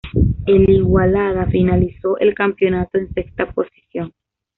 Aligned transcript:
El 0.47 0.67
Igualada 0.67 1.45
finalizó 1.45 2.17
el 2.17 2.33
campeonato 2.33 2.97
en 2.97 3.13
sexta 3.13 3.51
posición. 3.51 4.11